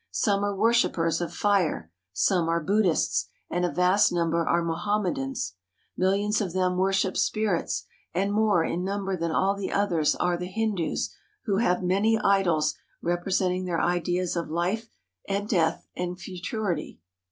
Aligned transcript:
Some 0.09 0.43
are 0.43 0.55
worshipers 0.55 1.21
of 1.21 1.31
fire, 1.31 1.91
some 2.11 2.49
are 2.49 2.59
Buddhists, 2.59 3.27
and 3.51 3.63
a 3.63 3.71
vast 3.71 4.11
number 4.11 4.43
are 4.49 4.63
Mohamme 4.65 5.13
dans. 5.13 5.53
MilHons 5.95 6.41
of 6.41 6.53
them 6.53 6.75
worship 6.75 7.15
spirits, 7.15 7.83
and 8.11 8.33
more 8.33 8.63
in 8.63 8.83
number 8.83 9.15
than 9.15 9.29
all 9.29 9.55
the 9.55 9.71
others 9.71 10.15
are 10.15 10.37
the 10.37 10.47
Hindus, 10.47 11.13
who 11.45 11.57
have 11.57 11.83
many 11.83 12.17
idols 12.17 12.73
representing 13.03 13.65
their 13.65 13.79
ideas 13.79 14.35
of 14.35 14.49
life 14.49 14.89
and 15.29 15.47
death 15.47 15.85
and 15.95 16.19
futurity. 16.19 16.99